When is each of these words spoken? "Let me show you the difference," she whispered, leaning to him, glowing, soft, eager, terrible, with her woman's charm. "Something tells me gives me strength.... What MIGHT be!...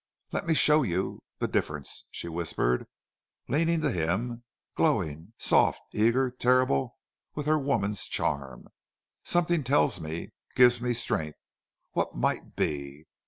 "Let 0.31 0.47
me 0.47 0.55
show 0.55 0.81
you 0.81 1.21
the 1.37 1.47
difference," 1.47 2.05
she 2.09 2.27
whispered, 2.27 2.87
leaning 3.47 3.81
to 3.81 3.91
him, 3.91 4.43
glowing, 4.73 5.33
soft, 5.37 5.83
eager, 5.93 6.31
terrible, 6.31 6.95
with 7.35 7.45
her 7.45 7.59
woman's 7.59 8.05
charm. 8.07 8.69
"Something 9.23 9.63
tells 9.63 10.01
me 10.01 10.31
gives 10.55 10.81
me 10.81 10.95
strength.... 10.95 11.37
What 11.91 12.15
MIGHT 12.17 12.55
be!... 12.55 13.05